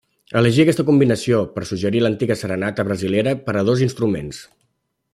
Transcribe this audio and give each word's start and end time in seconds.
Elegí 0.39 0.61
aquesta 0.63 0.85
combinació, 0.87 1.41
per 1.57 1.65
suggerir 1.71 2.03
l'antiga 2.05 2.39
serenata 2.41 2.89
brasilera 2.91 3.37
per 3.47 3.59
a 3.59 3.65
dos 3.69 3.85
instruments. 3.91 4.43